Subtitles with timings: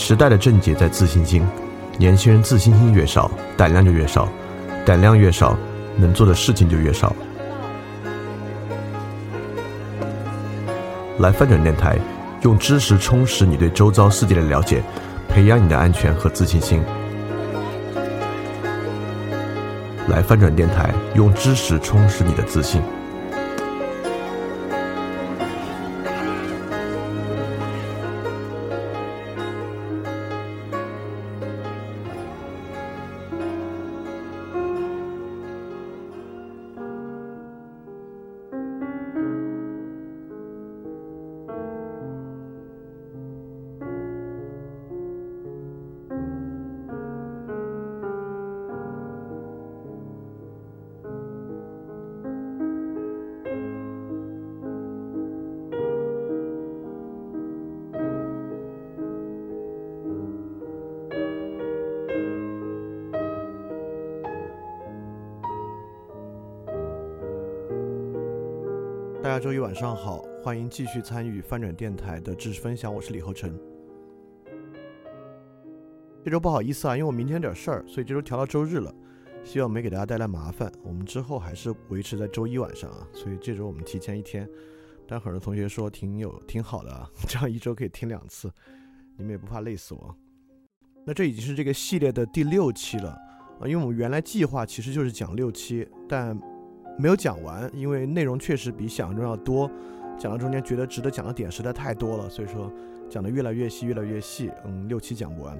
[0.00, 1.46] 时代的症结在自信心，
[1.98, 4.26] 年轻人自信心越少，胆量就越少，
[4.86, 5.54] 胆量越少，
[5.94, 7.14] 能做的事情就越少。
[11.18, 11.98] 来翻转电台，
[12.40, 14.82] 用知识充实你对周遭世界的了解，
[15.28, 16.82] 培养你的安全和自信心。
[20.08, 22.80] 来翻转电台，用知识充实你的自信。
[69.40, 73.58] 周一晚上好，欢迎继续参与翻转电台的知识分享，我是李厚成。
[76.22, 78.94] 这周不好意思啊，因为我明天有点事儿，所以这周调到周日了，
[79.42, 80.70] 希望没给大家带来麻烦。
[80.82, 84.46] 我们之后还是维持在周一晚上啊，所以这周我们提前一天。
[85.08, 88.52] 但很多同学说挺有挺好的啊， 这样一周可以听两次，
[89.16, 90.14] 你们也不怕累死我。
[91.06, 93.12] 那这已经是这个系列的第六期了
[93.58, 96.38] 啊，因为我们原来计划其实就是讲六期，但。
[96.98, 99.70] 没有讲完，因为内容确实比想象中要多。
[100.18, 102.70] 讲到中间觉得值得讲的点实在太多了，所以说
[103.08, 104.50] 讲的越来越细，越来越细。
[104.66, 105.58] 嗯，六期讲不完，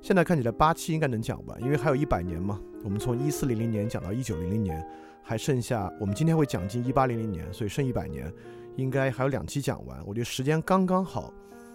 [0.00, 2.60] 现在看起来八期应该能讲完，因为还有一百年嘛。
[2.84, 4.80] 我们从一四零零年讲到一九零零年，
[5.22, 8.32] 还剩下我们今天会讲进一八零零年，所以剩一百年，
[8.76, 9.98] 应该还有两期讲完。
[10.06, 11.32] 我觉得时间刚刚好，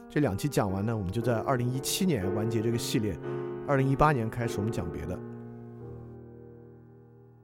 [0.09, 3.13] 这两期讲完呢，我们就在二零一七年完结这个系列，
[3.67, 5.19] 二零一八年开始我们讲别的。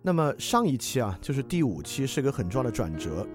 [0.08, 3.28] 那么上一期啊，就是第五期，是个很重要的转折。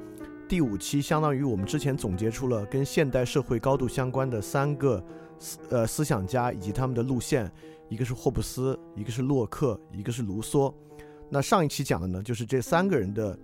[0.48, 5.04] 第五期相当于我们之前总结出了跟现代社会高度相关的三个
[5.38, 7.52] 思呃思想家以及他们的路线，
[7.90, 10.72] 一个是霍布斯，一个是洛克，一个是卢梭。
[11.28, 13.38] 那上一期讲的呢，就是这三个人的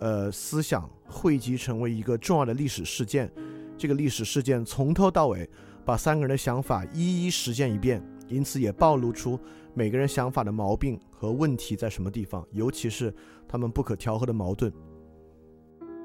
[0.00, 3.30] 呃思想汇集成为一个重要的历史事件。
[3.78, 5.48] 这个历史事件从头到尾
[5.84, 9.38] 把三个人的想法一一实践一遍，因此也暴露出。
[9.74, 13.12] 每个人想法的毛病和问题在什么地方，尤其是
[13.48, 14.72] 他们不可调和的矛盾。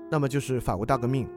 [0.09, 1.29] 那么就是法国大革命。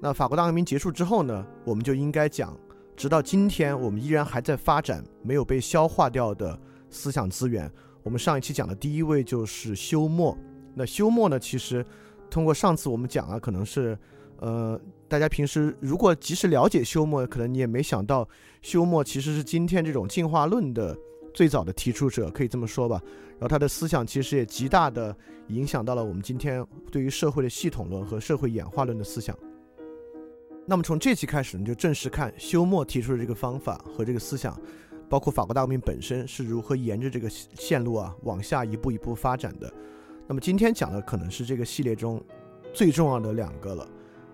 [0.00, 2.54] 那法国大革命结束之后呢，我们就应该讲，
[2.94, 6.56] 直到今天我们依然还在发展没有被消化掉的
[6.90, 7.70] 思想资源。
[8.02, 10.36] 我们上一期讲的第一位就是休谟。
[10.74, 11.84] 那休谟呢，其实
[12.28, 13.98] 通过上次我们讲啊，可能是
[14.40, 14.78] 呃，
[15.08, 18.28] 大家平时如果及时了解休谟，可能你也没想到
[18.60, 20.94] 休谟其实是今天这种进化论的。
[21.32, 23.00] 最早的提出者可以这么说吧，
[23.32, 25.14] 然后他的思想其实也极大的
[25.48, 29.36] 影响到了我们今天对于社会的系统论和社会演化论的思想。
[30.66, 34.58] 那么从这期开始，你就正式看休谟提出的这个方法和这个思想，
[35.08, 39.72] 包括法国大革命本身是如何沿着这个线路啊往下一步一步发展的。
[40.26, 42.22] 那么今天讲的可能是这个系列中
[42.74, 43.88] 最重要的两个了，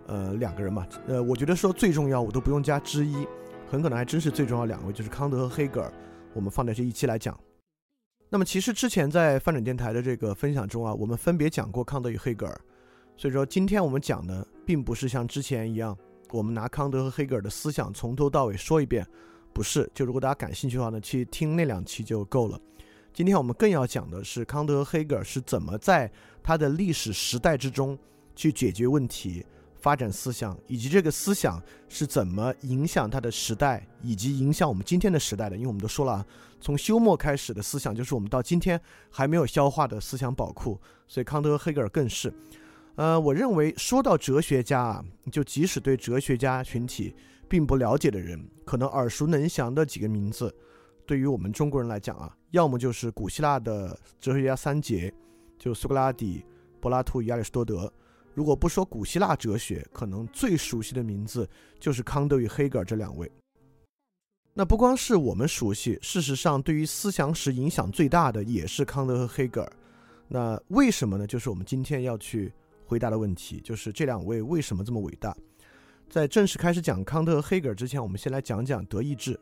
[0.07, 3.15] 呃，两个人嘛，呃，我觉得说最重要我都不用加之一，
[3.71, 5.93] 很可能还真是最重要两位，就是康德和黑格尔。
[6.35, 7.39] 我们放在这一期来讲，
[8.29, 12.61] 那么其实之前在翻转电台的这个分享中啊，我们分别讲过康德与黑格尔，
[13.17, 15.97] 所以说今天我们讲的并不是像之前一样，
[16.31, 19.07] 我们拿康德和黑格尔的思想从头到尾说一遍，
[19.53, 19.89] 不是。
[19.95, 22.61] 就如果大家感兴趣的话呢，去听那两期就够了。
[23.13, 26.11] 今天我们更要讲的是康德和黑格尔是怎么在
[26.43, 27.97] 他的历史时代之中
[28.35, 29.47] 去解决问题。
[29.85, 35.55] 发展思想，以及这个思想是怎么影响他的时代，以及影响我们今天的时代的？
[35.55, 36.27] 因为我们都说了，
[36.59, 38.81] 从休谟开始的思想就是我们到今天
[39.11, 42.33] 还没有消化的思想宝库，所以康德和黑格尔更是。
[42.95, 47.15] 呃，我认为说到哲学家啊，就即使对哲学家群体
[47.47, 50.51] 并不了解的人，可能耳熟能详的几个名字，
[51.05, 55.13] 对于我们中国人来讲啊，要么就是古希腊的哲学家三杰，
[55.59, 56.43] 就苏格拉底、
[56.81, 57.93] 柏拉图与亚里士多德。
[58.35, 61.49] 如果不说古希腊哲学，可能最熟悉的名字
[61.79, 63.31] 就是康德与黑格尔这两位。
[64.53, 69.73] 那不光是我们熟悉，事实上，对于思想史影响最大的也是康德和黑格尔。
[70.29, 71.27] 那为什么呢？
[71.27, 72.53] 就是我们今天要去
[72.87, 75.37] 回答的问题，就是这两位为什么这么伟大？
[76.09, 79.39] 在正式开始讲康德和黑格尔之前，我们先来讲讲德意志。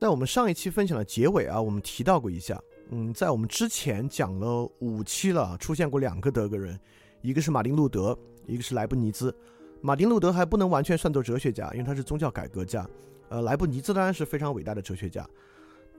[0.00, 2.60] 在我们上一期分享的结尾啊，我们提到过一下，
[2.90, 6.78] 嗯，在我们之前讲了五期了，出现过两个德国人。
[7.20, 8.16] 一个是马丁路德，
[8.46, 9.34] 一个是莱布尼兹。
[9.80, 12.88] 马丁路德还不能完全算作哲学家，因为他是宗教改革家。
[13.28, 15.28] 呃，莱布尼兹当然是非常伟大的哲学家，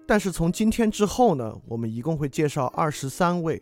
[0.08, 3.62] 但是从今天之后呢，我们一共会介绍二十三位，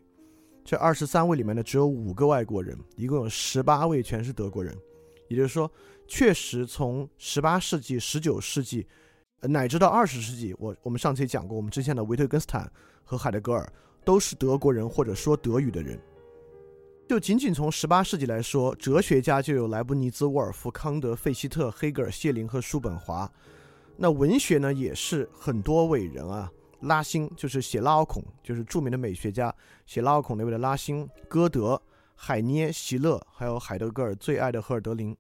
[0.63, 4.75] 这二十三位里面呢，只有五个外国人，一共有十八位全是德国人，
[5.27, 5.69] 也就是说，
[6.07, 8.88] 确实从十八世纪、十九世纪，
[9.42, 12.71] 乃至到二十世纪，我我们上次也讲过，我们之前的维特根斯坦
[13.03, 13.71] 和海德格尔
[14.06, 16.00] 都是德国人或者说德语的人。
[17.07, 23.31] 就仅仅从十八世纪来说，哲学家就有莱布尼兹、沃尔夫、康德、费希特、黑格尔、谢林和叔本华。
[23.95, 26.51] 那文学呢，也是很多伟人啊，
[26.81, 29.56] 拉辛就是写拉奥孔，就是著名的美学家，
[29.86, 31.81] 写拉奥孔那位的拉辛、歌德、
[32.13, 35.15] 海涅、席勒，还有海德格尔最爱的赫尔德林。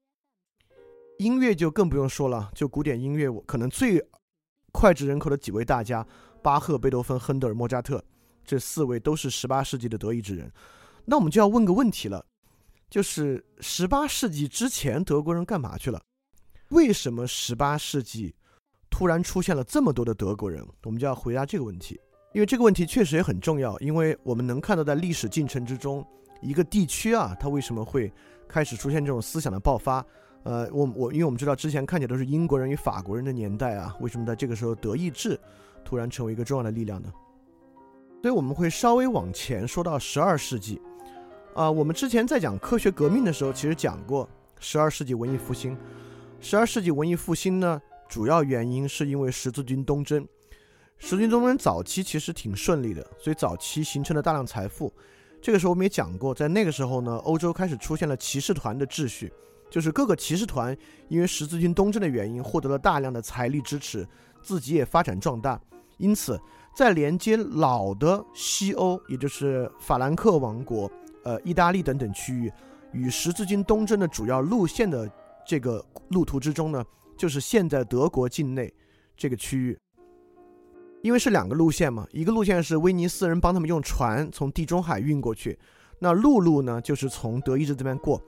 [1.19, 4.05] 音乐就更不用说了，就古典音乐，我可能最
[4.73, 6.05] 脍炙人口的几位大家，
[6.43, 8.03] 巴赫、贝多芬、亨德尔、莫扎特，
[8.43, 10.51] 这四位都是十八世纪的德意志人。
[11.09, 12.25] 那我们就要问个问题了，
[12.89, 16.01] 就是十八世纪之前德国人干嘛去了？
[16.67, 18.35] 为什么十八世纪
[18.89, 20.61] 突然出现了这么多的德国人？
[20.83, 21.97] 我们就要回答这个问题，
[22.33, 23.79] 因为这个问题确实也很重要。
[23.79, 26.05] 因为我们能看到，在历史进程之中，
[26.41, 28.11] 一个地区啊，它为什么会
[28.45, 30.05] 开始出现这种思想的爆发？
[30.43, 35.39] 呃，我我，因为我们知道之前看起来都是英国人与法国人的年代啊，为什么在这个时候德意志
[35.85, 37.09] 突然成为一个重要的力量呢？
[38.21, 40.81] 所以我们会稍微往前说到十二世纪。
[41.57, 45.75] 啊，我们之前在讲科学革命的时候，其实讲过十二世纪文艺复兴。
[46.39, 50.23] 十二世纪文艺复兴呢，主要原因是因为十字军东征。
[50.99, 54.93] 十字军东征早期其实挺顺利的，所以早期形成了大量财富。
[55.41, 59.33] 这个时候我们也讲过，在那个时候呢，欧洲开始出现了骑士团的秩序，
[59.67, 60.77] 就是各个骑士团
[61.07, 64.07] 因为十字军东征的原因获得了大量的财力支持，
[64.43, 65.59] 自己也发展壮大。
[65.97, 66.39] 因此，
[66.75, 70.87] 在连接老的西欧，也就是法兰克王国。
[71.27, 72.49] 呃，意大利等等区域
[72.93, 75.11] 与十字军东征的主要路线的
[75.45, 76.81] 这个路途之中呢，
[77.17, 78.73] 就是现在德国境内
[79.17, 79.77] 这个区域，
[81.01, 85.59] 因为是两个路线嘛，一个路线是威尼斯人帮他们用船从地中海运过去，
[85.99, 88.21] 那陆路呢就是从德意志这边过，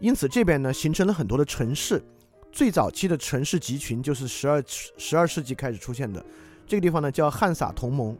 [0.00, 2.02] 因此这边呢形成了很多的城市，
[2.50, 6.20] 最早期的城市集群就是十二十二世纪开始出现的，
[6.66, 8.18] 这个地方呢叫汉萨同盟。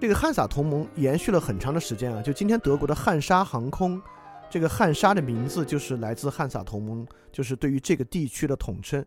[0.00, 4.00] 这个汉萨同盟延续了很长的时间啊，就今天德国的汉莎航空，
[4.48, 9.04] 这个汉莎的名字就是来自汉萨同盟，就是对于这个地区的统称。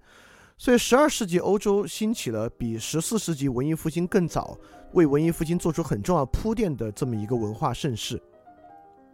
[0.56, 4.56] 所以，十二世纪欧洲兴起了比十四世纪文艺复兴更早，
[4.92, 8.22] 为文艺复兴做出很重要铺垫的这么一个文化盛世。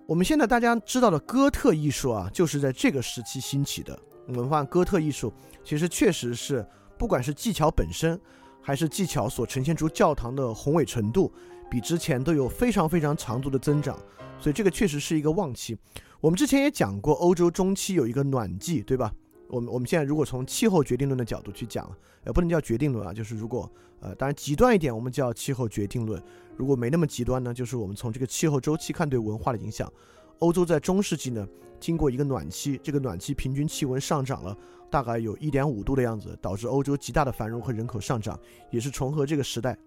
[0.05, 3.97] 我们现在大家知道的哥特艺术啊，就是在这个时期兴起的
[4.27, 4.65] 文化。
[4.65, 5.31] 哥特艺术
[5.63, 6.67] 其实确实是，
[6.97, 8.19] 不管是技巧本身，
[8.61, 11.31] 还是技巧所呈现出教堂的宏伟程度。
[11.69, 13.97] 比之前都有非常非常长足的增长，
[14.39, 15.77] 所以这个确实是一个旺期。
[16.19, 19.13] 我们之前也讲过，欧洲中期有一个暖季，对吧？
[19.47, 21.89] 我们我们现在如果从气候决定论的角度去讲，
[22.23, 26.19] 呃，不能叫决定论啊，就是如果呃，当然极端一点，我们叫气候决定论；
[26.55, 29.91] 如果没那么极端呢，就是我们从这个气候周期看对文化的影响。
[30.39, 31.47] 欧洲在中世纪呢，
[31.79, 34.55] 经过一个暖期，这个暖期平均气温上涨了
[34.89, 38.39] 大概有一点五度的样子，导致欧洲极大的繁荣和人口上涨，
[38.69, 39.77] 也是重合这个时代。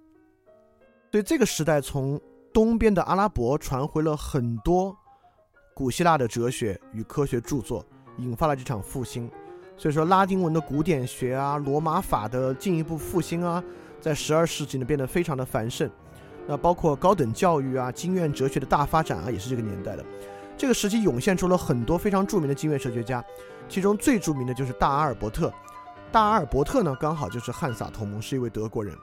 [1.12, 2.18] 所以这个时代，从
[2.54, 4.96] 东边的阿拉伯传回了很多
[5.74, 7.84] 古希腊的哲学与科学著作，
[8.16, 9.30] 引发了这场复兴。
[9.76, 13.62] 所以说，拉丁文的古典学啊，罗马法的进一步复兴啊，
[14.00, 15.90] 在十二世纪呢变得非常的繁盛。
[16.46, 20.02] 那包括高等教育啊、经院哲学的大发展啊，也是这个年代的。
[20.56, 23.22] 这个时期涌现出了很多非常著名的经院哲学家，
[23.68, 25.52] 其中最著名的就是大阿尔伯特。
[26.10, 28.96] 大阿尔伯特呢，刚好就是汉萨同盟，是一位德国人。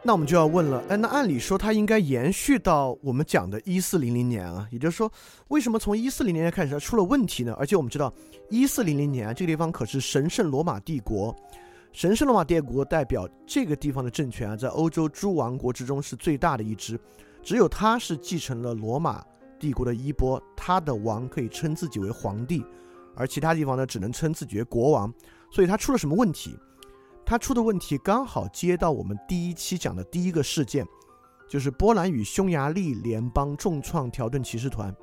[0.00, 5.10] 那我们就要问了，哎，那按理说它应该延续到我们讲的一四零零年啊，也就是说，
[5.48, 7.54] 为什么从一四零零年开始它出了问题呢？
[7.58, 8.10] 而且我们知道，
[8.48, 11.34] 一四零零年啊，这个地方可是神圣罗马帝国，
[11.92, 16.98] 神圣罗马帝国代表这个地方的政权啊，在欧洲诸王国之中是最大的一支，
[17.42, 19.22] 只有他是继承了罗马
[19.58, 22.64] 帝国的衣钵，他的王可以称自己为皇帝，
[23.16, 25.12] 而其他地方呢，只能称自己为国王，
[25.50, 26.56] 所以他出了什么问题？
[27.28, 30.86] 他出的问题刚好接到我们第一期讲的第一个事件，
[31.46, 34.96] 就是波兰与匈牙利联邦重创条顿骑士团。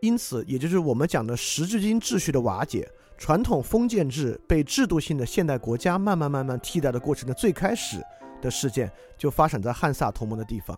[0.00, 8.02] 因此，也就是我们讲的十字军秩序的瓦解，传统封建制被制度性的现代国家慢慢慢慢替代的过程的最开始
[8.42, 10.76] 的事件，就发生在汉萨同盟的地方。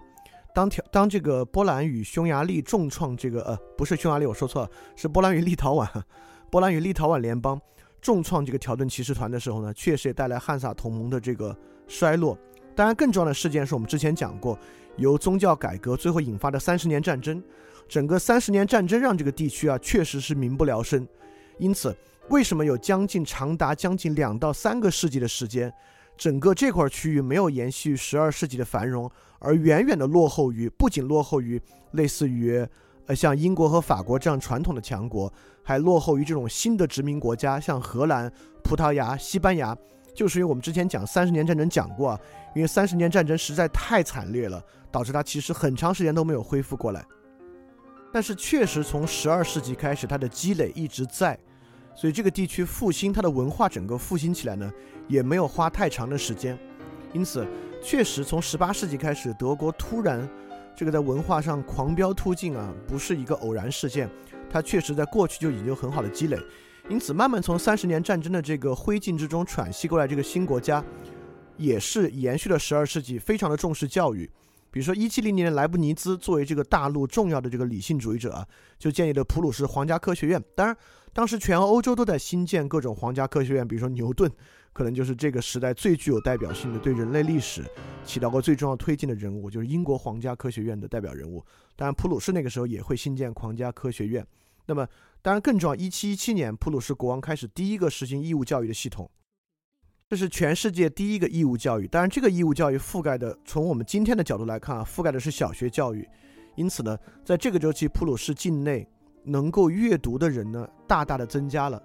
[0.55, 5.89] 当条当这个波兰与匈牙利重创这个呃不是匈牙利，我说错了，是波兰与立陶宛，
[6.53, 7.59] 波兰与立陶宛联邦。
[8.07, 11.57] 重创这个条顿骑士团的时候呢，确实也带来汉萨同盟的这个
[11.89, 12.39] 衰落。
[12.73, 14.57] 当然，更重要的事件是我们之前讲过，
[14.97, 17.43] 由宗教改革最后引发的三十年战争。
[17.89, 21.05] 整个三十年战争让这个地区啊，确实是民不聊生。
[21.59, 21.93] 因此，
[22.29, 25.73] 为什么有将近长达将近两到三个世纪的时间，
[26.17, 29.11] 整个这块区域没有延续十二世纪的繁荣，
[29.41, 31.61] 而远远的落后于不仅落后于
[31.91, 32.65] 类似于
[33.07, 35.33] 呃像英国和法国这样传统的强国，
[35.63, 38.31] 还落后于这种新的殖民国家，像荷兰、
[38.63, 39.77] 葡萄牙、西班牙。
[40.15, 42.21] 就是因为我们之前讲三十年战争讲过啊，
[42.55, 47.05] 因为三十年战争实在太惨烈了，导致它其实很长时间都没有恢复过来。
[48.11, 51.39] 但是确实从十二世纪开始，它的积累一直在。
[51.95, 54.73] 所以这个地区复兴，它的文化整个复兴起来呢，
[55.07, 56.59] 也没有花太长的时间。
[57.13, 57.47] 因此，
[57.83, 60.27] 确实从十八世纪开始，德国突然
[60.77, 64.09] 这个在文化上狂飙突进啊，不是一个偶然事件，
[64.51, 66.39] 它确实在过去就已经有很好的积累。
[66.89, 70.85] 因此，慢慢从三十年战争的这个灰烬之中喘息过来，这个新国家
[71.57, 74.31] 也是延续了十二世纪，非常的重视教育。
[74.71, 78.47] 比如说，一七零年的，莱布尼兹作为这个大陆重要的这个理性主义者啊，
[78.79, 80.43] 就建立了普鲁士皇家科学院。
[80.55, 80.77] 当然。
[81.13, 84.31] 当时全欧洲都在新建各种皇家科学院，比如说牛顿，
[84.77, 87.65] 可能就是这个时代最具有代表性的、对人类历史
[88.05, 91.43] 起到过最重要推进的人物，就是英国皇家科学院的代表人物。
[91.75, 94.23] 当然，普鲁士那个时候也会新建皇家科学院。
[94.67, 94.87] 那么，
[95.23, 99.11] 当然更重要，一七一七年，普鲁士国王开始第一个实行义务教育的系统，
[100.11, 101.89] 这是全世界第一个义务教育。
[101.89, 106.07] 当然，这个义务教育覆盖的，从我们今天的角度来看啊，覆盖的是小学教育。
[106.55, 108.87] 因此呢，在这个周期，普鲁士境内。
[109.29, 111.83] 能够阅读的人呢，大大的增加了。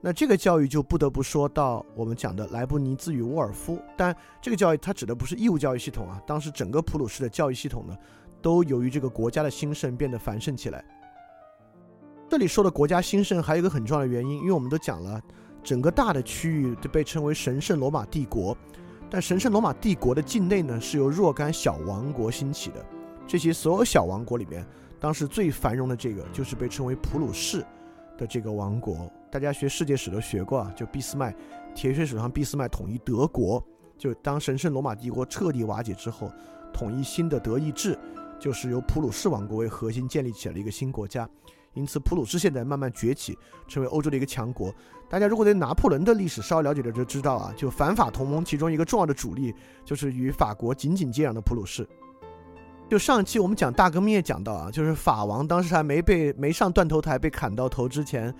[0.00, 3.78] 那这个教育就不得不说到我们讲的莱布尼兹与沃尔夫。
[3.96, 7.96] 但这个教育它指的不是义务教育系统啊，当时整个普鲁士的教育系统呢，
[8.40, 10.84] 都由于这个国家的兴盛变得繁盛起来。
[12.28, 15.20] 这里说的国家兴盛还有一个很重要的原因，因为我们都讲了，
[15.62, 18.56] 整个大的区域都被称为神圣罗马帝国，
[19.10, 22.84] 但神圣罗马帝国的境内呢，是由若干小王国兴起的。
[23.26, 24.66] 这些所有小王国里面。
[25.02, 27.64] 当时最繁荣的这个就是被称为普鲁士
[28.20, 31.34] 的这个王国，大家学世界史都学过啊，就俾斯麦，
[31.74, 33.64] 铁血史上俾斯麦统一德国，
[33.96, 36.30] 就当神圣罗马帝国彻底瓦解之后，
[36.70, 37.98] 统一新的德意志，
[38.38, 41.26] 就是由普鲁士王国为核心建立起来的一个新国家，
[41.72, 44.70] 因此普鲁士现在慢慢崛起，成为欧洲的一个强国。
[45.08, 51.88] 大家如果对拿破仑的历史稍微了解的就知道啊，就反法同盟其中一个重要的主力就是与法国紧紧接壤的普鲁士。
[52.90, 58.34] 就上期我们讲大革命也讲到啊，就是法王当时还没被没上断头台被砍到头之前，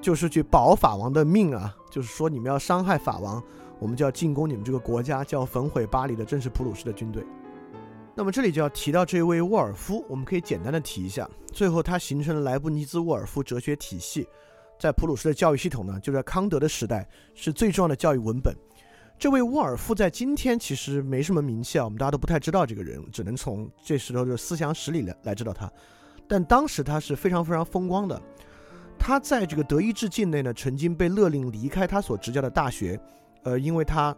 [0.00, 3.40] 就是去保法王的命啊，就是说你们要伤害法王，
[3.78, 7.24] 我们就要进攻你们这个国家，就要焚毁巴黎的正是普鲁士的军队。
[8.16, 14.26] 那么这里就要提到这位沃尔夫，我们可以简单的提一下，最后他形成了莱布尼兹沃尔夫哲学体系，
[14.76, 18.52] 在普鲁士的教育系统呢，就在康德的时代是最重要的教育文本。
[19.18, 25.70] 这位沃尔夫在今天其实没什么名气啊，我们大家都不太知道这个人，只能从这时候的思想史里来来知道他。
[26.28, 28.20] 但当时他是非常非常风光的。
[28.98, 32.98] 他在这个德意志境内呢，曾经被勒令离开他所执教的大学，
[33.42, 34.14] 呃，因为他，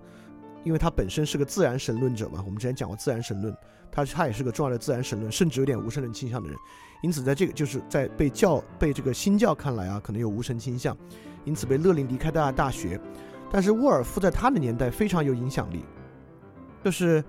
[0.65, 3.55] 因为他本身是个自然神论者嘛，我们之前讲过自然神论，
[3.91, 6.59] 他他也是个重要的自然神论，甚至有点无神论倾向的人。
[7.03, 10.97] 因此，在这个就是在被教被这个新教看来啊，可能有无神倾向，
[11.45, 13.01] 因此被勒令离开大大学。
[13.51, 15.85] 但是沃尔夫在他的年代非常有影响力，
[16.85, 17.25] 就是，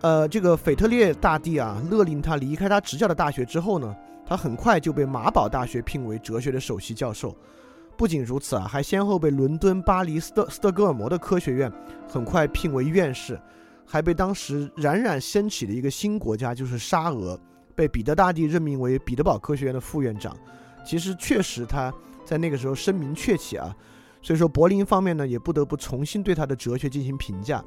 [0.00, 3.94] 呃，这个腓特烈大帝啊，勒令他离开他执教的大学之后呢，
[4.26, 7.34] 他很快就被马堡大学聘为哲学的首席教授。
[7.96, 11.70] 不仅如此啊，还先后被伦敦、巴黎、斯特斯特哥尔摩的科学院
[12.08, 13.38] 很快聘为院士，
[13.86, 17.38] 还被当时冉冉升起的一个新国家，就是沙俄，
[17.74, 20.36] 被彼得大帝任命为彼得堡科学院的副院长。
[20.84, 21.92] 其实确实他
[22.24, 23.76] 在那个时候声名鹊起啊。
[24.22, 27.64] 所以说，柏林方面呢，也不得不重新对他的哲学进行评价。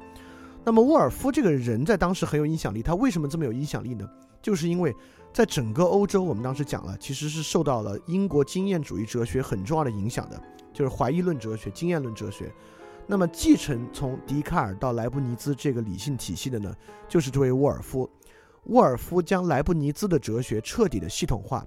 [0.64, 2.82] 那么，沃尔夫这个人在当时很有影响力。
[2.82, 4.08] 他为什么这么有影响力呢？
[4.40, 4.94] 就是因为
[5.32, 10.40] 在整个欧洲，我们当时讲了，其实是受到了英国经验主义哲学很重要的影响的，
[10.72, 12.52] 就是怀疑论哲学、经验论哲学。
[13.06, 16.74] 那么，继承从笛卡尔到莱布尼兹这个理性体系的呢，
[17.08, 18.08] 就是这位沃尔夫。
[18.64, 21.62] 沃尔夫将莱布尼兹的哲学彻底的系统化。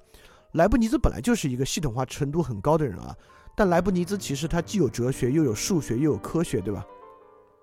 [0.53, 3.15] 莱布尼兹本来就是一个系统化程度很高的人啊。
[3.58, 6.86] 但莱布尼兹其实他既有哲学，又有数学，又有科学，对吧？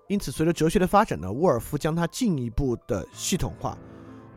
[0.09, 3.77] 因此，随着哲学的发展呢，沃尔夫将它进一步的系统化，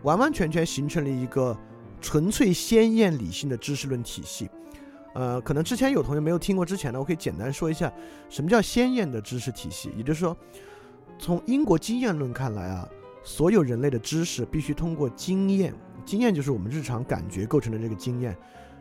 [0.05, 1.59] 完完全全形成了一个
[2.01, 4.49] 纯粹鲜艳理性的知识论体系。
[5.15, 7.93] 呃，可能之前有同学没有听过，之前呢，我可以简单说一下
[8.29, 9.91] 什么叫鲜艳的知识体系。
[9.97, 10.37] 也就是说，
[11.19, 12.89] 从英国经验论看来啊，
[13.25, 15.75] 所有人类的知识必须通过经验，
[16.07, 18.39] 经验就是我们日常感觉构成的这个经验。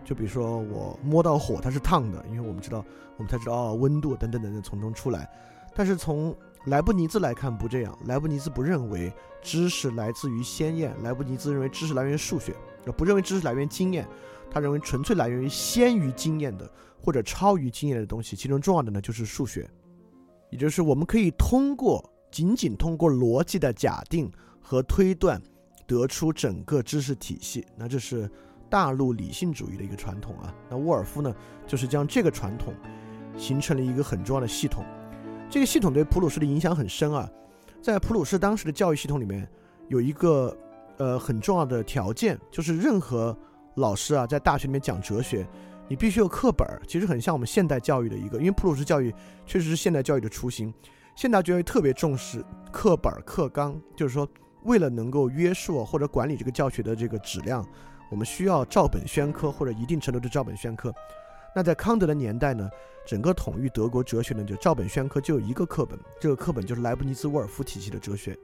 [0.07, 2.83] 就比如说我摸到火，它是烫的，因为我们知道，
[3.17, 5.29] 我们才知道，温度等等等等从中出来。
[5.75, 6.33] 但是从
[6.67, 9.11] 莱布尼兹来看不这样，莱布尼兹不认为
[9.41, 12.55] 知识来自于鲜艳，莱布尼兹认为知识来源于数学。
[12.95, 14.07] 不认为知识来源于经验，
[14.49, 16.71] 他认为纯粹来源于先于经验的
[17.03, 18.33] 或者超于经验的东西。
[18.33, 19.69] 其中重要的呢就是数学，
[20.51, 25.41] 也就是我们可以通过仅仅通过逻辑的假定和推断
[25.85, 27.67] 得出整个知识体系。
[27.75, 28.31] 那这是
[28.69, 30.53] 大陆理性主义的一个传统啊。
[30.69, 31.33] 那沃尔夫呢，
[31.65, 32.73] 就是将这个传统
[33.37, 34.83] 形成了一个很重要的系统。
[35.49, 37.29] 这个系统对普鲁士的影响很深啊。
[37.81, 39.47] 在普鲁士当时的教育系统里面，
[39.87, 40.55] 有一个
[40.97, 43.37] 呃很重要的条件，就是任何
[43.75, 45.47] 老师啊在大学里面讲哲学，
[45.87, 46.67] 你必须有课本。
[46.87, 49.13] 其实很像我们现代教育的一个，因为普鲁士教育
[49.45, 50.73] 确实是现代教育的雏形。
[51.15, 54.27] 现代教育特别重视课本、课纲，就是说
[54.63, 57.65] 为了能够约束或者管理这个教学的这个质量，
[58.09, 60.93] 我们需要照本宣科或者一定程度的照本宣科。
[61.55, 62.69] 那在康德的年代呢，
[63.05, 68.37] 整个统御德国哲学呢，就照本宣科，就有一个课本，这个课本就是莱布尼兹沃尔夫体系的哲学。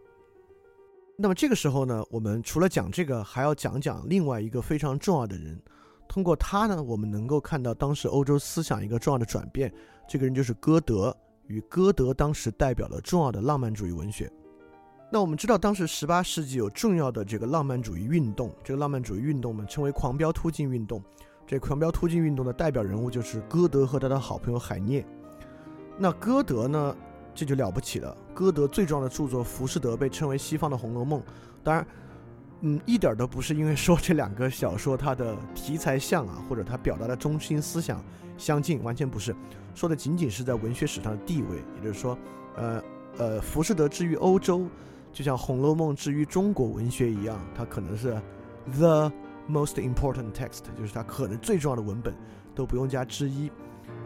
[1.15, 5.61] 那么这个时候呢，我们除了讲这个，还要讲讲另外一个非常重要的人。
[6.07, 9.71] 通过他呢，我们能够看到当时欧洲思想一个重要的转变。
[10.07, 11.15] 这个人就是歌德，
[11.47, 14.31] 与歌德当时代表了重要的浪漫主义文学。
[15.13, 20.99] 那我们知道，当时十八世纪有重要的这个浪漫主义运动，这个浪漫主义运动呢，称为狂飙突进运动。
[21.45, 25.05] 这狂飙突进运动的代表人物就是歌德和他的好朋友海涅。
[25.99, 26.95] 那歌德呢，
[27.35, 28.17] 这就了不起了。
[28.33, 31.19] 歌德最重要的著作《浮士德》被称为西方的《红楼梦》。
[31.63, 31.85] 当然，
[32.61, 38.03] 嗯，一点都不是因为说这两个小说它的题材像啊，或者它表达的中心思想
[38.35, 39.35] 相近，完全不是。
[39.75, 41.57] 说的仅仅是在文学史上的地位。
[41.75, 42.17] 也就是说，
[42.55, 42.83] 呃
[43.19, 44.65] 呃，《浮士德》之于欧洲，
[45.13, 48.21] 就像《红楼梦》之于中国文学一样，它可能是
[48.77, 49.09] the。
[49.45, 52.15] Most important text 就是它可能最重要的文本，
[52.55, 53.51] 都不用加之一。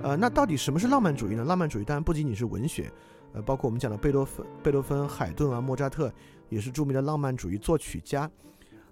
[0.01, 1.45] 呃，那到底什么是浪漫主义呢？
[1.45, 2.91] 浪漫主义当然不仅仅是文学，
[3.33, 6.11] 呃，包括我们讲的贝多芬、贝多芬、海顿啊、莫扎特，
[6.49, 8.27] 也是著名的浪漫主义作曲家。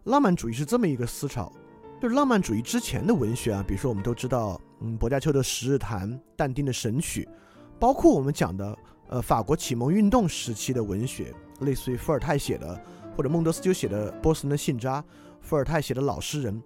[0.03, 1.51] 浪漫主义是这么一个思潮，
[1.99, 7.23] 就是浪漫主义之前的文学啊，比如说我们都知道，嗯，薄伽丘的《十日谈》，但丁的《神曲》，
[7.79, 12.79] 包括我们讲的，呃，法国启蒙运动时期的文学，类似于伏尔泰写的，
[13.15, 15.01] 或者孟德斯鸠写的《波斯的信札》。
[15.41, 16.59] 伏尔泰写的老诗人，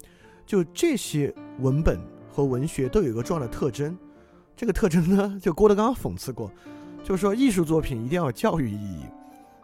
[0.45, 1.99] 就这些文本
[2.31, 3.97] 和文学都有一个重要的特征。
[4.55, 6.49] 这个特征呢， 就郭德纲讽刺过，
[7.03, 9.03] 就是说艺术作品一定要有教育意义。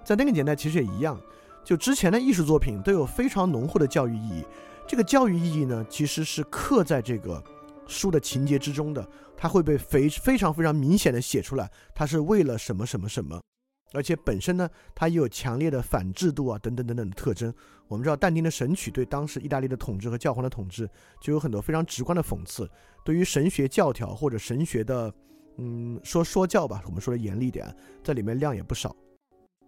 [0.04, 1.18] 在那个年代其实也一样，
[1.64, 4.46] 就之前的艺术作品都有非常浓厚的教育意义。
[4.86, 7.42] 这个教育意义呢，其实是刻在这个
[7.88, 9.08] 书的情节之中的，
[9.38, 13.42] 它会被非非常非常明显的写出来，它是为了什么什么什么。
[13.94, 17.54] 而且本身呢，它也有强烈的反制度啊，等等等等的特征。
[17.88, 20.90] 我们知道，但丁的《神曲》对当时意大利的统治和教皇的统治，
[21.22, 22.70] 就有很多非常直观的讽刺。
[23.04, 25.14] 对于神学教条或者神学的，
[25.58, 28.94] 嗯，说说教吧，我们说的严厉点，在里面量也不少。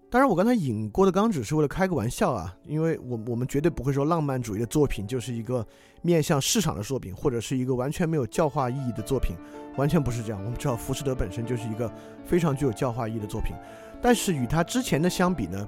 [0.10, 5.65] 当然，我刚才引郭德纲只是为了开个玩笑啊，因为我我们绝对不会说浪漫主义的作品就是一个
[6.01, 9.36] 面向市场的作品，或者是一个完全没有教化意义的作品，
[9.75, 10.43] 完全不是这样。
[10.43, 11.93] 我们知道，《浮士德》本身就是一个
[12.25, 13.53] 非常具有教化意义的作品。
[14.01, 15.67] 但是与他之前的相比呢，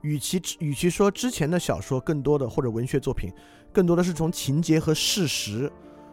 [0.00, 3.32] 与其与其说之前的小说更多的或者文学作品，
[3.72, 5.70] 更多的是从情节和事实，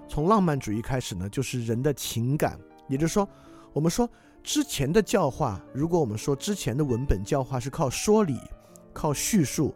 [0.07, 2.59] 从浪漫主义开始呢，就是人的情感。
[2.87, 3.27] 也就是说，
[3.73, 4.07] 我们说
[4.43, 8.39] 之前的教化，如果我们说之前的文本教化是靠说理、
[8.93, 9.73] 靠叙述，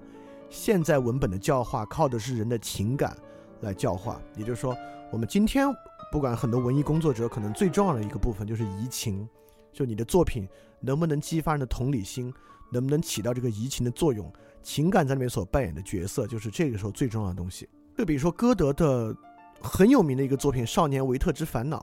[0.50, 3.16] 现在文本的教化靠的是人的情感
[3.62, 4.22] 来教化。
[4.36, 4.76] 也就是说，
[5.12, 5.68] 我们今天
[6.12, 9.28] 不管很多文艺工作者，可能最重要的一个部分就是移情，
[9.74, 10.48] 就你的作品。
[10.82, 12.34] 能不能激发人的同理心？
[12.72, 14.32] 能不能起到这个移情的作用？
[14.64, 17.68] 情感在里面所扮演的角色，就是这个时候最重要的东西。
[17.98, 19.14] 就比如说歌德的
[19.60, 21.80] 很有名的一个作品《少年维特之烦恼》，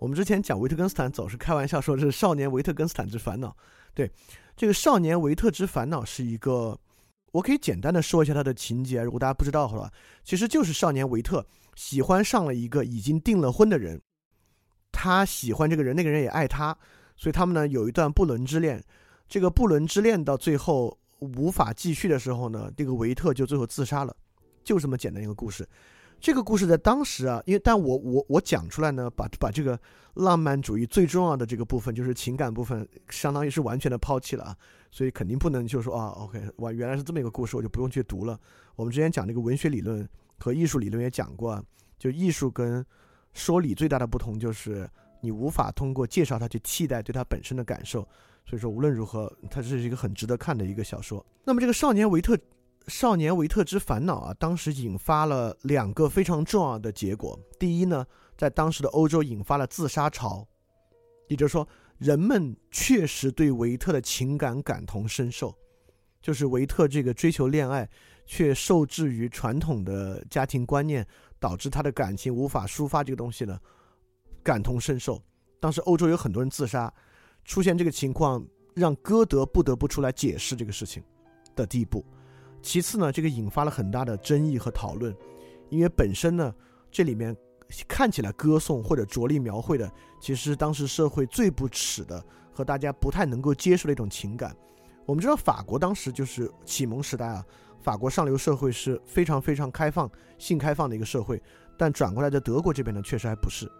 [0.00, 3.50] 我们之前讲维特根斯坦总是开玩笑说这是《少年维特根斯坦之烦恼》。
[3.94, 4.10] 对，
[4.56, 6.76] 这个《少年维特之烦恼》是一个，
[7.30, 9.88] 我可以简单的说一下它的情节，如果大家不知道的话，
[10.24, 14.02] 其实就是少年维特喜欢上了一个已经订了婚的人，
[14.90, 16.76] 他喜欢这个人，那个人也爱他。
[17.20, 18.82] 所以他们呢有一段不伦之恋，
[19.28, 24.16] 这个不伦之恋到最后无法继续的时候呢，这个维特就最后自杀了，
[24.64, 25.68] 就这么简单一个故事。
[26.18, 29.78] 这个故事在当时啊，因为但我我我讲出来呢，把把这个
[30.14, 34.56] 浪漫主义最重要的这个部分，就是情感部分，相当于是完全的抛弃了啊。
[34.90, 38.40] 所以肯定不能就说啊，OK，哇，原来是这么一个故事，我就不用去读了。
[38.76, 41.62] 我们之前讲那个文学理论和艺术理论也讲过，
[41.98, 42.82] 就艺术跟
[43.34, 44.88] 说理最大的不同就是。
[45.20, 48.00] 你无法通过介绍它去替代对它本身的感受，
[48.44, 51.24] 所以说无论如何，它是一个很值得看的一个小说。
[51.44, 52.38] 那么这个《少年维特
[52.86, 57.38] 少年维特之烦恼》啊，当时引发了两个非常重要的结果。
[57.58, 58.06] 第一呢，
[58.36, 60.46] 在当时的欧洲引发了自杀潮，
[61.28, 65.54] 也就是说，人们确实对维特的情感感同身受，
[66.22, 67.88] 就是维特这个追求恋爱、
[68.26, 71.06] 却受制于传统的家庭观念，
[71.38, 73.60] 导致他的感情无法抒发这个东西呢，
[74.42, 75.20] 感同身受。
[75.58, 76.92] 当时欧洲有很多人自杀，
[77.44, 81.02] 出现这个情况，让歌德不得不出来解释这个事情
[81.54, 82.04] 的地步。
[82.62, 85.14] 其次呢，这个引发了很大的争议和讨论，
[85.68, 86.54] 因为本身呢，
[86.90, 87.36] 这里面
[87.86, 92.22] 看起来歌颂或者着力描绘的，其实当时社会最不耻的
[92.52, 94.56] 和大家不太能够接受的一种情感。
[95.06, 97.44] 我们知道法国当时就是启蒙时代啊，
[97.80, 101.42] 法国上流社会是非常非常开放、性开放的一个社会，
[101.76, 103.70] 但转过来的德国这边呢，确实还不是。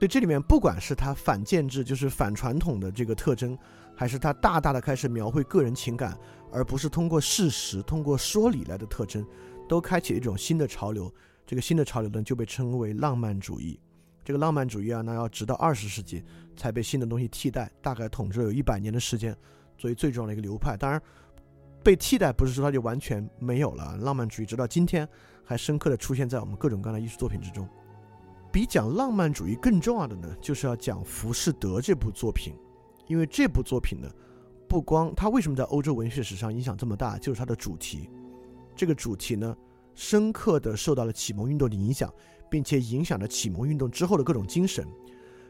[0.00, 3.56] 对这里面，不管是他反建制，就是反传统的这个特征，
[3.94, 6.18] 还是他大大的开始描绘个人情感，
[6.50, 9.22] 而不是通过事实、通过说理来的特征，
[9.68, 11.12] 都开启了一种新的潮流。
[11.46, 13.78] 这个新的潮流呢，就被称为浪漫主义。
[14.24, 16.24] 这个浪漫主义啊，那要直到二十世纪
[16.56, 19.36] 才被新的东西替代，大概统治了有一百年的时间，
[19.76, 20.78] 作为最重要的一个流派。
[20.78, 20.98] 当然，
[21.84, 23.98] 被替代不是说它就完全没有了。
[23.98, 25.06] 浪漫主义直到今天
[25.44, 27.68] 还深刻的出现在我们各种各样的艺术作品之中。
[28.52, 32.52] 比讲浪漫主义更重要的呢，就是要讲《浮士德》这部作品，
[33.06, 34.10] 因为这部作品呢，
[34.68, 38.10] 不光它为什么在欧洲文学史上影响这么大，就是它的主题。
[38.74, 39.56] 这个主题呢，
[39.94, 42.12] 深刻的受到了启蒙运动的影响，
[42.50, 44.84] 并且影响了启蒙运动之后的各种精神。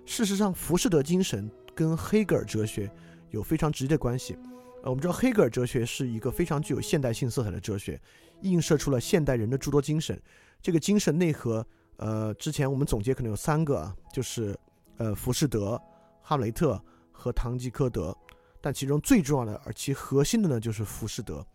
[0.05, 2.91] 事实上，浮士德精神跟黑格尔哲学
[3.31, 4.37] 有非常直接的关系。
[4.83, 7.99] 呃，我们知道黑格尔哲学是一个非常具有现代性色彩的哲学，
[8.43, 10.21] 映射出了现代人的诸多精神。
[10.61, 11.67] 这个精神内核。
[12.01, 14.59] 呃，之前我们总结可能有三个啊，就是
[14.97, 15.79] 呃，浮士德、
[16.23, 16.83] 哈姆雷特
[17.13, 18.17] 和堂吉诃德，
[18.59, 21.47] 但其中最重要的而其核心的呢，就是浮士德。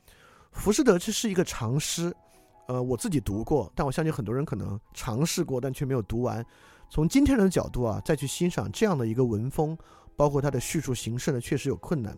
[0.52, 2.16] 浮士德这是一个长诗，
[2.68, 6.46] 呃，我自己读过，但我相信很多人可能尝试过，但却没有读完。
[6.92, 9.76] 从今天的角度啊，再去欣赏这样的一个文风，
[10.16, 12.16] 包括它的叙述形式呢，确实有困难。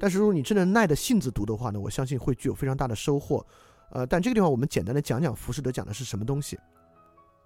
[0.00, 3.46] 但是如果你真的耐着性子读的话呢，我相信会具有非常大的收获。
[3.92, 6.58] 呃，但这个地方我们简单的讲讲浮士德讲的是什么东西。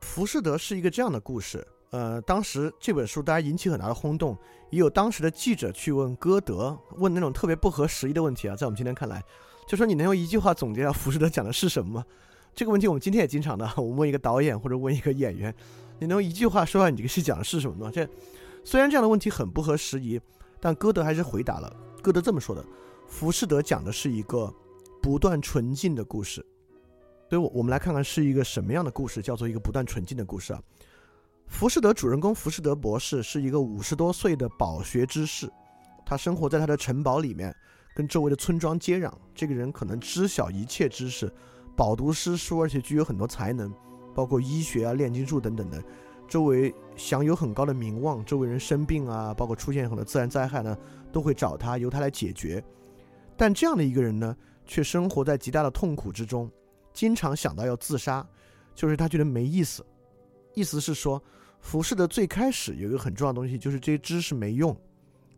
[0.05, 4.39] 浮士德是一个这样的故事，呃，当时这本书大家引起很大的轰动，
[4.71, 9.21] 也有当时的记者去问歌德，问那种特别不合时宜的问题啊，在我们今天看来，
[9.67, 12.05] 就说你能用一句话总结下浮士德讲的是什么吗？
[12.55, 15.53] 这个问题我们今天也经常的， 我问一个导演或者问一个演员，
[15.99, 17.91] 你能用一句话说下你这个戏讲的是什么吗？
[17.93, 18.07] 这
[18.63, 20.21] 虽然这样的问题很不合时宜，
[20.61, 21.77] 但歌德还是回答了。
[22.01, 22.65] 歌德这么说的：
[23.09, 24.53] 浮士德讲的是一个
[25.03, 26.45] 不断纯净的故事。
[27.29, 30.63] 所以，我我们来看看是一个什么样的故事，叫做一个不断纯净的故事啊。
[31.47, 35.51] 浮士德主人公浮士德博士是一个五十多岁的饱学之士，
[36.05, 37.55] 他生活在他的城堡里面，
[37.95, 39.13] 跟周围的村庄接壤。
[39.35, 41.33] 这个人可能知晓一切知识，
[41.77, 43.73] 饱读诗书，而且具有很多才能，
[44.15, 45.83] 包括医学啊、炼金术等等的。
[46.27, 50.77] 周围享有很高的名望，周围人生病啊，包括出现很多自然灾害呢，
[51.13, 52.65] 都会找他，由他来解决。
[53.37, 54.35] 但这样的一个人呢，
[54.65, 56.51] 却生活在极大的痛苦之中。
[56.95, 58.27] 经常想到要自杀，
[58.75, 59.85] 就是他觉得没意思。
[60.55, 61.23] 意思是说，
[61.61, 64.75] 浮士德最开始有一个很重要的东西，就是这些知识没用。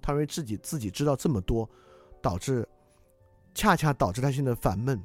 [0.02, 1.68] 他认为自己自己知道这么多，
[2.22, 2.68] 导致
[3.54, 5.02] 恰恰导致他现在烦闷。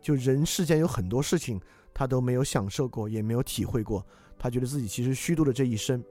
[0.00, 1.60] 就人世间有很多事情
[1.92, 4.06] 他都没有享受过，也没有体会过。
[4.38, 6.04] 他觉得自己其实虚度了这一生。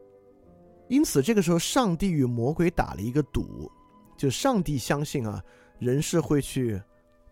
[0.90, 3.72] 因此，这个时候上帝与魔鬼打了一个赌，
[4.18, 5.42] 就上帝相信啊，
[5.80, 6.82] 人是会去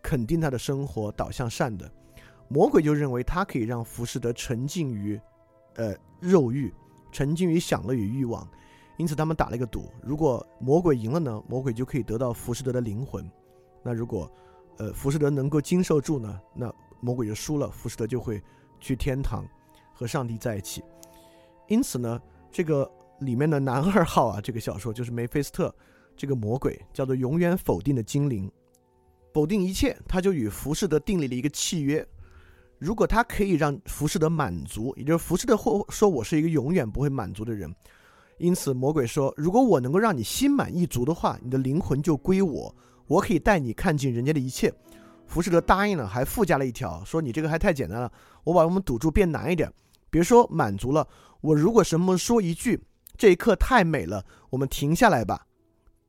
[0.02, 1.92] 肯定他的生活，导向善的。
[2.48, 5.20] 魔鬼就认为他可以让浮士德沉浸于，
[5.76, 6.74] 呃，肉欲，
[7.12, 8.48] 沉浸于享乐与欲望，
[8.98, 13.24] 因此他们打了一个赌：如果魔鬼赢了呢，魔鬼就可以得到浮士德的灵魂；
[13.84, 14.32] 那如果，
[14.78, 18.42] 呃，浮士德能够经受住呢，那魔鬼就输了，浮士德就会
[18.80, 19.44] 去天堂
[19.94, 20.84] 和上帝在一起。
[21.68, 25.74] 因此呢，这个里面的男二号啊，这个小说就是梅菲斯特
[26.16, 28.52] 这个魔鬼，叫做永远否定的精灵，
[29.34, 32.06] 否定一切，他就与浮士德订立了一个契约。
[32.78, 37.74] 如果他可以让浮士德满足，也就是浮士德或说我是一个永远不会满足的人，
[38.38, 42.76] 因此魔鬼说，如果我能够让你心满意足的话，你的灵魂就归我，
[43.08, 44.74] 我可以带你看尽人间的一切。
[45.26, 48.12] 浮士德答应了，还附加了一条，说你这个还太简单了，
[48.44, 49.72] 我把我们赌注变难一点，
[50.10, 51.08] 别说满足了，
[51.42, 52.80] 我如果什么说一句，
[53.18, 55.48] 这一刻太美了，我们停下来吧，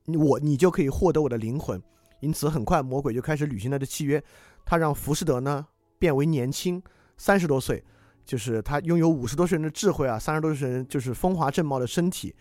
[0.07, 1.81] 我你就可以获得我的灵魂。
[2.21, 4.23] 因此很快魔鬼就开始履行他的契约，
[4.65, 5.67] 他让浮士德呢。
[5.99, 6.83] 变为年轻，
[7.17, 7.83] 三十多岁，
[8.25, 12.35] 就是他拥有五十多岁人的智慧啊，三十多岁人就是风华正茂的身体。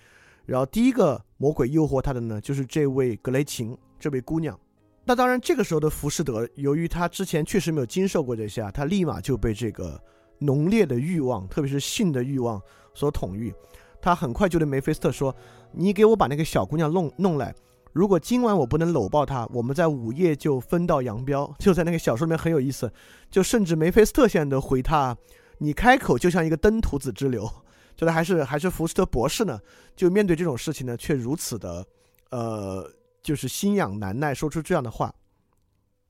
[0.46, 4.60] 然后第一个魔鬼诱惑他的呢，就是这位格雷琴这位姑娘。
[5.04, 10.02] 那当然，这个时候的浮士德，由于他之前确实没有经受过这些，啊，他立马就被这个
[10.40, 12.62] 浓烈的欲望，特别是性的欲望
[12.94, 13.54] 所统御。
[14.02, 15.36] 他很快就对梅菲斯特说
[15.74, 17.54] ：“你给我把那个小姑娘弄弄来，
[17.96, 21.50] 如果今晚我不能搂抱她，我们在午夜就分道扬镳。
[21.58, 22.92] 就在那个小说里面很有意思，
[23.32, 25.18] 就甚至梅菲斯特现在都回他
[25.60, 27.50] ：“你开口就像一个登徒子之流。”
[27.96, 29.58] 觉得还是还是福斯特博士呢，
[29.96, 31.88] 就面对这种事情呢，却如此的，
[32.32, 32.92] 呃，
[33.24, 35.16] 就是心痒难耐，说出这样的话。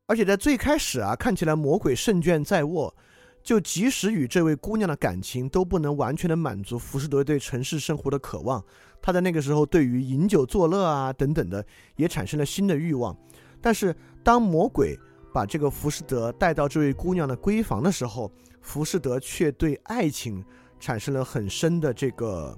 [0.07, 2.95] 而且在最开始啊，看起来魔鬼胜券在握。
[3.43, 8.65] 就即使与这位姑娘的感情都不能完全的满足浮士德对城市生活的渴望，
[9.05, 11.63] 他在那个时候对于饮酒作乐啊等等的
[11.95, 13.15] 也产生了新的欲望。
[13.61, 14.97] 但是当魔鬼
[15.31, 20.43] 把这个浮士德带到这位姑娘的闺房的时候，浮士德却对爱情
[20.79, 22.57] 产生了很深的这个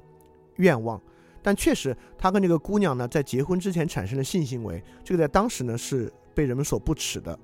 [0.56, 1.02] 愿望。
[1.44, 7.38] 但确实，他跟这个姑娘呢在结婚之前产生了性行为，这个在当时呢是被人们所不耻的。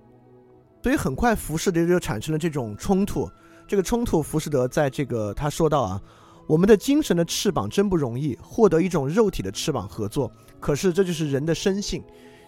[0.82, 3.30] 所以很快，浮士德就产生了这种冲突。
[3.68, 6.02] 这个冲突，浮士德在这个他说到啊，
[6.48, 10.32] 我们的精神的翅膀真不容易，获得一种肉体的翅膀合作。
[10.60, 12.04] 可是这就是人的生性，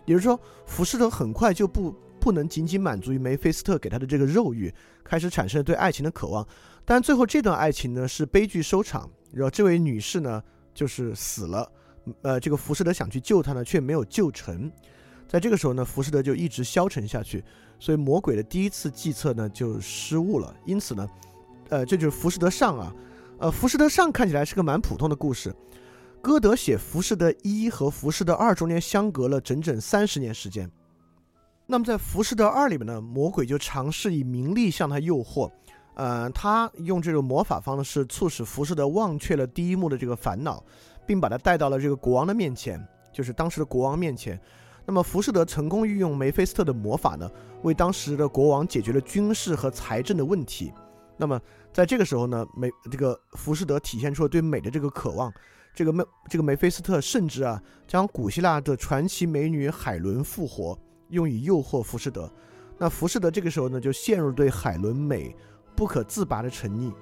[0.05, 6.45] 也就是说，浮士德很快就不不能仅仅满足于梅菲斯特给他的这个肉欲，开始产生了对爱情的渴望。
[6.83, 11.71] 但最后这段爱情呢是悲剧收场，然后这位女士呢就是死了。
[12.21, 14.71] 呃，这个浮士德想去救她呢，却没有救成。
[15.27, 17.43] 在这个时候呢，浮士德就一直消沉下去。
[17.79, 21.09] 所以魔鬼的第一次计策呢就失误了，因此呢，
[21.69, 22.93] 呃，这就是浮士德上啊，
[23.37, 25.53] 呃，浮士德上看起来是个蛮普通的故事。
[26.21, 30.69] 歌德写浮士德一和浮士德二中间相隔了整整三十年时间。
[31.67, 35.51] 那么在浮士德二里面呢，魔鬼就尝试以名利向他诱惑，
[35.95, 40.63] 呃，他用这种魔法方式促使浮士德忘却了第一幕的这个烦恼，
[41.05, 44.39] 并把他带到了这个国王的面前，就是当时的国王面前。
[44.85, 47.29] 那么，浮士德成功运用梅菲斯特的魔法呢，
[47.63, 50.71] 为当时的国王解决了军事和财政的问题。
[51.17, 51.39] 那么，
[51.73, 55.31] 在这个时候呢，梅这个浮士德体现出了对美的这个渴望。
[55.73, 60.77] 这个梅这个梅菲斯特甚至啊，将古希腊的传奇美女海伦复活，
[61.09, 62.31] 用以诱惑浮士德。
[62.77, 65.35] 那浮士德这个时候呢，就陷入对海伦美
[65.75, 66.93] 不可自拔的沉溺。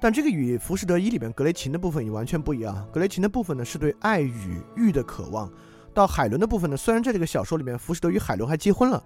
[0.00, 2.88] 但这个与浮士德一里面格雷琴的部分也完全不一样。
[2.92, 5.50] 格雷琴的部分呢，是对爱与欲的渴望。
[5.92, 9.02] 到海伦的部分呢，虽然在这个小说里面，浮士德与海伦还结婚了，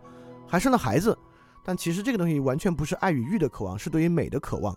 [0.46, 1.16] 还生了孩子，
[1.64, 4.76] 但其实这个东西完全不是爱与欲的渴望，是对于美的渴望。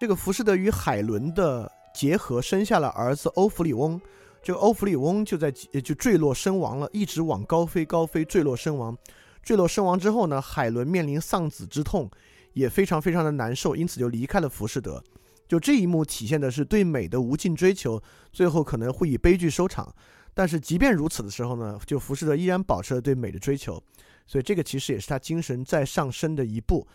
[0.00, 4.00] 这个浮士德与海伦的结合，生下了儿子欧弗里翁。
[4.42, 8.96] 这个欧弗里翁就在就坠落身亡了，一直往高飞高飞，坠落身亡。
[9.42, 12.10] 坠落身亡之后呢，海伦面临丧子之痛，
[12.52, 15.02] 也非常非常的难受，因此就离开了浮士德。
[15.48, 19.94] 就这一幕体现的是对美的无尽追求，最后可能会以悲剧收场。
[20.34, 23.82] 但是即便如此的时候呢，就浮士德依然保持了对美的追求，
[24.26, 26.86] 所以这个其实也是他精神再上升的一步。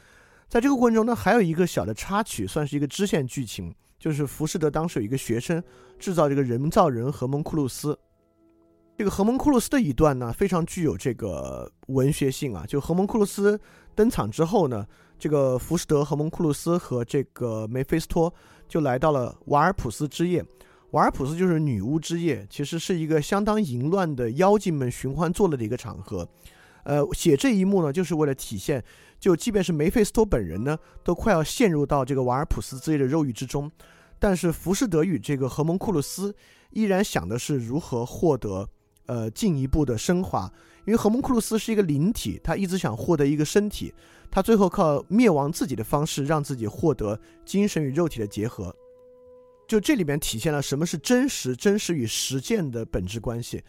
[0.47, 5.63] 在这个过程中呢，还有一个小的插曲，算是一个支线剧情，就是浮士德当时有一个学生
[5.99, 7.97] 制造这个人造人荷蒙库鲁斯。
[8.97, 12.65] 这个荷蒙库鲁斯的一段呢，非常具有这个文学性啊。
[12.67, 13.57] 就荷蒙库鲁斯
[13.95, 14.85] 登场之后呢，
[15.17, 18.33] 这个浮士德、荷蒙库鲁斯和这个梅菲斯托
[18.67, 20.43] 就来到了瓦尔普斯之夜。
[20.91, 26.27] 瓦尔普斯就是女巫之夜，其实是一个相当淫乱的妖精们寻欢作乐的一个场合。
[26.89, 28.83] 呃，写这一幕呢，就是为了体现，
[29.19, 33.71] 就即便是梅菲斯托本人呢，都快要陷入到这个瓦尔普斯之类的肉欲之中，
[34.17, 36.35] 但是浮士德与这个荷蒙库鲁斯
[36.71, 38.67] 依然想的是如何获得
[39.05, 40.51] 呃进一步的升华，
[40.83, 43.93] 因为荷蒙库鲁斯是一个灵体，他一直想获得一个身体，
[44.31, 48.75] 他最后靠灭亡自己的方式，让自己获得精神与肉体的结合。
[49.67, 53.61] 就这里面体现了什么是真实，真实与实践的本质关系。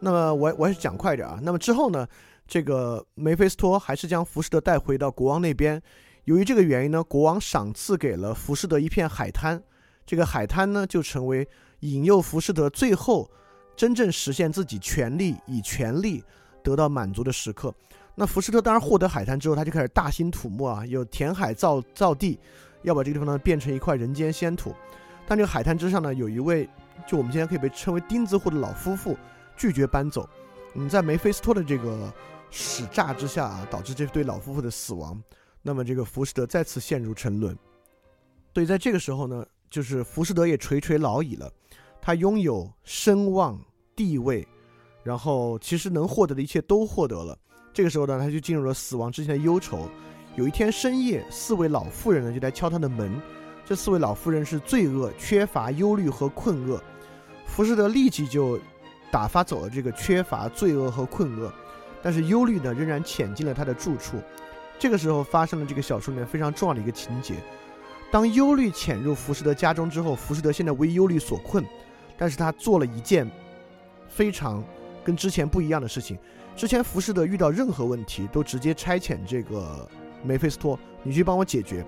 [0.00, 1.38] 那么我我还是讲快点啊。
[1.40, 2.06] 那么之后呢，
[2.46, 5.82] 这个梅菲斯托还是将浮士德带回到国王那边。
[6.24, 9.62] 由于这个原因呢，国王赏赐给了浮士德一片海滩。
[10.06, 11.48] 这个海滩呢，就成为
[11.80, 13.30] 引诱浮士德最后
[13.74, 16.22] 真正实现自己权利以权利
[16.62, 17.74] 得到满足的时刻。
[18.14, 22.38] 那浮士德当然获得海滩之后，他就开始大兴土木啊，有填海造造地，
[22.82, 24.74] 要把这个地方呢变成一块人间仙土。
[25.26, 26.68] 但这个海滩之上呢，有一位
[27.06, 29.16] 就我们今天可以被称为钉子户的老夫妇
[29.56, 30.28] 拒绝搬走。
[30.74, 32.12] 嗯，在梅菲斯托的这个
[32.56, 35.20] 使诈之下啊，导致这对老夫妇的死亡。
[35.60, 37.58] 那么这个浮士德再次陷入沉沦。
[38.54, 41.50] 所以在这个时候呢，就是浮士德也垂垂老矣了。
[42.00, 43.60] 他拥有声望、
[43.96, 44.46] 地位，
[45.02, 47.36] 然后其实能获得的一切都获得了。
[47.72, 49.88] 这个时候呢，他就进入了死亡之前的忧愁。
[50.36, 53.20] 有一天深夜，四位老妇人呢就来敲他的门。
[53.64, 56.80] 这四位老妇人是罪恶、缺乏、忧虑和困厄。
[57.46, 58.60] 浮士德立即就
[59.10, 61.52] 打发走了这个缺乏、罪恶和困厄，
[62.04, 64.18] 但是忧虑呢仍然潜进了他的住处。
[64.78, 67.36] 这个时候发生了这个小说里面非常重要的一个情节：
[68.12, 71.64] 当忧虑潜入浮士德家中之后，浮士德现在为忧虑所困，
[72.18, 73.26] 但是他做了一件
[74.06, 74.62] 非常
[75.02, 76.18] 跟之前不一样的事情。
[76.54, 79.88] 之前浮士德遇到任何问题都直接差遣这个
[80.22, 81.84] 梅菲斯托，你去帮我解决。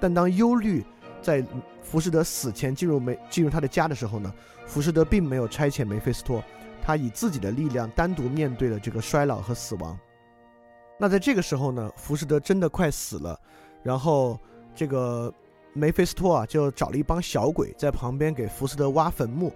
[0.00, 0.82] 但当忧虑
[1.20, 1.44] 在
[1.82, 4.32] 浮士德死前进入梅进入他的家的时候呢，
[4.66, 6.42] 浮士德并没有差遣梅菲斯托，
[6.88, 9.94] 他以自己的力量单独面对了这个衰老和死亡。
[10.98, 13.38] 那在这个时候呢，浮士德真的快死了，
[13.82, 14.40] 然后
[14.74, 15.30] 这个
[15.74, 19.52] 梅菲斯托啊就找了一帮小鬼在旁边给浮士德挖坟墓。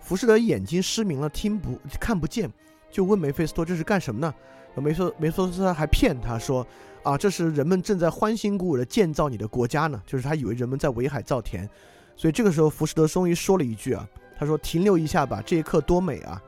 [0.00, 2.52] 浮士德眼睛失明了，听不看不见。
[2.90, 4.34] 就问梅菲斯托这是干什么呢？
[4.74, 6.66] 梅菲梅菲斯托还骗他说
[7.04, 11.70] 啊，这是人们正在欢欣鼓舞的建造你的国家呢，就是他以为人们在围海造田。
[12.16, 14.04] 所以这个时候浮士德终于说了一句啊，
[14.36, 16.42] 他说停留一下吧，这一刻多美啊。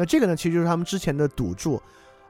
[0.00, 1.78] 那这个呢，其实就是他们之前的赌注。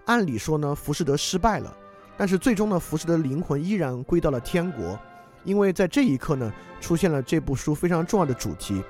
[0.06, 1.72] 按理说呢，浮士德失败了，
[2.16, 4.98] 但是最终呢，浮士德灵魂依然归到了天国，
[5.44, 8.82] 因为在这一刻呢，出现了这部书非常重要的主题。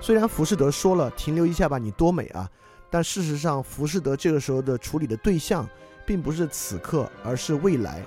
[0.00, 2.48] 虽然浮士德说了停留一下吧，你多美啊。
[2.88, 5.68] 但事实上，浮士德这个时候的处理的对象，
[6.06, 8.04] 并不是此刻，而是未来。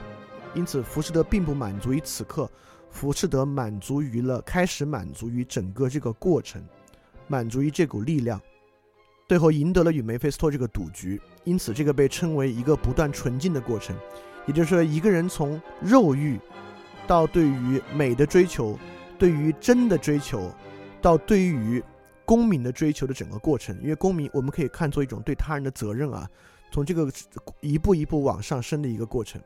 [0.53, 2.49] 因此，浮士德并不满足于此刻，
[2.89, 6.63] 浮士德满足于了开始满足于整个这个过程，
[7.27, 8.41] 满足于这股力量，
[9.31, 11.17] 最后赢得了与梅菲斯托这个赌局。
[11.45, 13.95] 因此，这个被称为一个不断纯净的过程，
[14.45, 16.37] 也就是说，一个人从肉欲
[17.07, 18.77] 到对于美的追求，
[19.17, 20.51] 对于真的追求，
[21.01, 21.81] 到对于。
[22.23, 26.29] 公民的追求的整个过程，因为公民我们可以看作一种对他人的责任啊，
[26.71, 27.11] 从这个
[27.59, 29.41] 一步一步往上升的一个过程。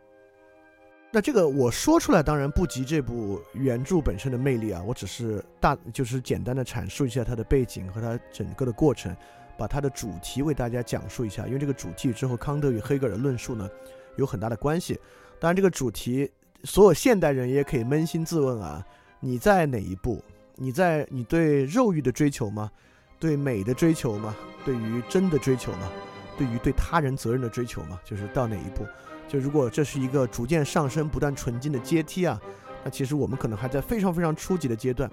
[1.12, 9.15] 那这个我说出来当然不及这部原著本身的魅力啊，我只是大就是简单的阐述一下它的背景和它整个的过程，
[9.58, 11.46] 把它的主题为大家讲述一下。
[11.48, 13.70] 因为这个主题之后康德与黑格尔的论述呢
[14.18, 15.00] 有很大的关系。
[15.39, 16.32] 当然这个主题
[16.63, 18.86] 所有现代人也可以扪心自问啊，
[19.20, 20.24] 你在哪一步？
[20.56, 22.72] 你在你对肉欲的追求吗？
[23.20, 24.36] 对美的追求吗？
[24.63, 25.91] 对于真的追求吗？
[26.38, 28.00] 对于对他人责任的追求吗？
[28.04, 28.86] 就是到哪一步？
[29.28, 32.39] 就如果这是一个逐渐上升、不断纯净的阶梯啊，
[32.84, 35.10] 那其实我们可能还在非常非常初级的阶段。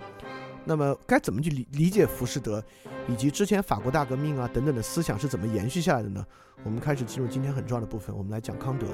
[0.65, 2.63] 那么该怎么去理理解浮士德，
[3.09, 6.25] 以及之前法国大革命啊等等的思想是怎么延续下来的呢？
[6.65, 8.87] 我们开始进入今天很重要的部分，我们来讲康德。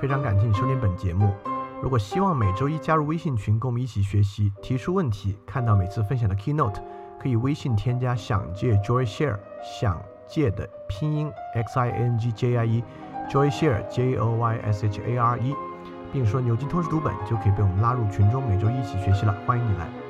[0.00, 1.32] 非常感谢你收听本节目。
[1.80, 6.80] 如果希望每周一加入微信群，跟我们一起学习、提出问题、看到每次分享的 keynote，
[7.20, 15.00] 可以微信添加“想借 Joy Share”，想借的拼音 x i n g j i e，Joy Share j o y s h
[15.02, 15.54] a r e，
[16.12, 19.34] 并说牛津通识读本，就可以被我们拉入群中，每周一起学习了。
[19.46, 20.01] 欢迎你来。